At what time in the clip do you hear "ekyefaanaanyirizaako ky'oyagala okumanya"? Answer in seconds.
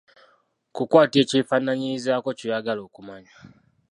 1.23-3.33